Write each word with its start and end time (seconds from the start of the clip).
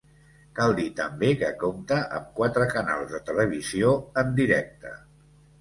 Cal 0.59 0.71
dir 0.79 0.85
també 0.99 1.27
que 1.41 1.51
compta 1.63 1.99
amb 2.21 2.33
quatre 2.39 2.69
canals 2.73 3.13
de 3.15 3.23
televisió 3.31 3.93
en 4.23 4.37
directe. 4.41 4.99